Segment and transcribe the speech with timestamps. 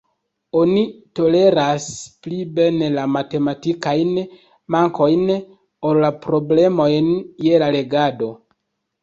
[0.59, 0.83] Oni
[1.17, 1.83] toleras
[2.23, 4.17] pli bene la matematikajn
[4.77, 5.27] mankojn,
[5.91, 7.13] ol la problemojn
[7.47, 8.33] je la legado.